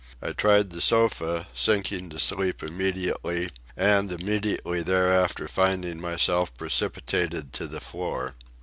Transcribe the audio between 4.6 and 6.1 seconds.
thereafter finding